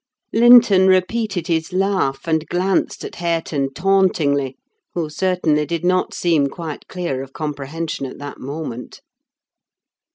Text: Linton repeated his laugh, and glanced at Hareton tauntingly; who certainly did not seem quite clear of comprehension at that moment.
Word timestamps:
Linton 0.33 0.87
repeated 0.87 1.45
his 1.45 1.71
laugh, 1.71 2.27
and 2.27 2.47
glanced 2.47 3.05
at 3.05 3.17
Hareton 3.17 3.71
tauntingly; 3.75 4.57
who 4.95 5.11
certainly 5.11 5.63
did 5.67 5.85
not 5.85 6.11
seem 6.11 6.47
quite 6.47 6.87
clear 6.87 7.21
of 7.21 7.33
comprehension 7.33 8.07
at 8.07 8.17
that 8.17 8.39
moment. 8.39 9.01